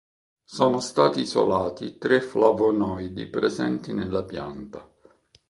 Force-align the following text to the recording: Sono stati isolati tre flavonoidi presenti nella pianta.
Sono 0.55 0.79
stati 0.79 1.19
isolati 1.21 1.99
tre 1.99 2.21
flavonoidi 2.21 3.27
presenti 3.27 3.93
nella 3.93 4.23
pianta. 4.23 4.83